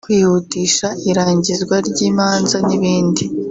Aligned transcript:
kwihutisha 0.05 0.87
irangizwa 1.09 1.75
ry’imanza 1.89 2.57
n’ibindi 2.67 3.23